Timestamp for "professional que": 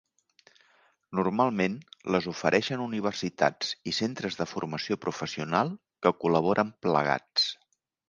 5.07-6.17